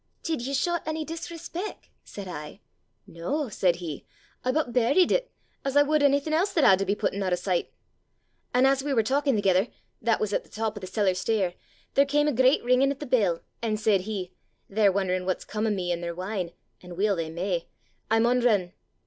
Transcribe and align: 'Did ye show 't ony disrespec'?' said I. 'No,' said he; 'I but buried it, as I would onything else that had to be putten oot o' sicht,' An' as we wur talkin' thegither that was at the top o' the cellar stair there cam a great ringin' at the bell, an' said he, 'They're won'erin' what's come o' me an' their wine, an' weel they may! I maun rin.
'Did 0.23 0.41
ye 0.41 0.51
show 0.51 0.79
't 0.79 0.89
ony 0.89 1.05
disrespec'?' 1.05 1.91
said 2.03 2.27
I. 2.27 2.59
'No,' 3.05 3.49
said 3.49 3.75
he; 3.75 4.03
'I 4.43 4.51
but 4.53 4.73
buried 4.73 5.11
it, 5.11 5.29
as 5.63 5.77
I 5.77 5.83
would 5.83 6.01
onything 6.01 6.33
else 6.33 6.51
that 6.53 6.63
had 6.63 6.79
to 6.79 6.87
be 6.87 6.95
putten 6.95 7.21
oot 7.21 7.31
o' 7.31 7.35
sicht,' 7.35 7.69
An' 8.51 8.65
as 8.65 8.81
we 8.83 8.95
wur 8.95 9.03
talkin' 9.03 9.35
thegither 9.35 9.67
that 10.01 10.19
was 10.19 10.33
at 10.33 10.43
the 10.43 10.49
top 10.49 10.75
o' 10.75 10.79
the 10.79 10.87
cellar 10.87 11.13
stair 11.13 11.53
there 11.93 12.07
cam 12.07 12.27
a 12.27 12.33
great 12.33 12.63
ringin' 12.63 12.89
at 12.89 12.99
the 12.99 13.05
bell, 13.05 13.41
an' 13.61 13.77
said 13.77 14.01
he, 14.01 14.33
'They're 14.69 14.91
won'erin' 14.91 15.27
what's 15.27 15.45
come 15.45 15.67
o' 15.67 15.69
me 15.69 15.91
an' 15.91 16.01
their 16.01 16.15
wine, 16.15 16.51
an' 16.81 16.95
weel 16.95 17.15
they 17.15 17.29
may! 17.29 17.67
I 18.09 18.17
maun 18.17 18.39
rin. 18.39 18.73